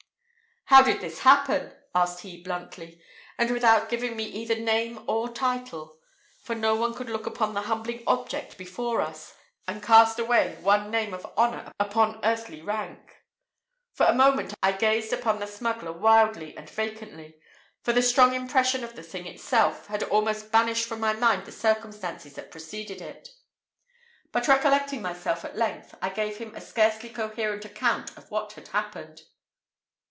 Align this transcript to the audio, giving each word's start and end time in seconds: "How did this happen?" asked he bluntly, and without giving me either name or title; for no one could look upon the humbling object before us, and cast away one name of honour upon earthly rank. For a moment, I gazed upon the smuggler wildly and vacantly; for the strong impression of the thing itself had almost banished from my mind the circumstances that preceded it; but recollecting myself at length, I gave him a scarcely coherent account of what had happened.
"How 0.65 0.81
did 0.83 1.01
this 1.01 1.19
happen?" 1.19 1.73
asked 1.93 2.21
he 2.21 2.41
bluntly, 2.41 3.01
and 3.37 3.51
without 3.51 3.89
giving 3.89 4.15
me 4.15 4.23
either 4.23 4.55
name 4.55 5.03
or 5.05 5.27
title; 5.27 5.99
for 6.41 6.55
no 6.55 6.75
one 6.77 6.93
could 6.93 7.09
look 7.09 7.25
upon 7.25 7.53
the 7.53 7.63
humbling 7.63 8.03
object 8.07 8.57
before 8.57 9.01
us, 9.01 9.35
and 9.67 9.83
cast 9.83 10.17
away 10.17 10.55
one 10.61 10.89
name 10.89 11.13
of 11.13 11.25
honour 11.37 11.73
upon 11.77 12.21
earthly 12.23 12.61
rank. 12.61 13.17
For 13.91 14.05
a 14.05 14.13
moment, 14.15 14.53
I 14.63 14.71
gazed 14.71 15.11
upon 15.11 15.39
the 15.41 15.45
smuggler 15.45 15.91
wildly 15.91 16.55
and 16.55 16.69
vacantly; 16.69 17.35
for 17.83 17.91
the 17.91 18.01
strong 18.01 18.33
impression 18.33 18.81
of 18.85 18.95
the 18.95 19.03
thing 19.03 19.27
itself 19.27 19.87
had 19.87 20.03
almost 20.03 20.53
banished 20.53 20.87
from 20.87 21.01
my 21.01 21.11
mind 21.11 21.43
the 21.45 21.51
circumstances 21.51 22.35
that 22.35 22.49
preceded 22.49 23.01
it; 23.01 23.27
but 24.31 24.47
recollecting 24.47 25.01
myself 25.01 25.43
at 25.43 25.57
length, 25.57 25.95
I 26.01 26.07
gave 26.11 26.37
him 26.37 26.55
a 26.55 26.61
scarcely 26.61 27.09
coherent 27.09 27.65
account 27.65 28.15
of 28.17 28.31
what 28.31 28.53
had 28.53 28.69
happened. 28.69 29.23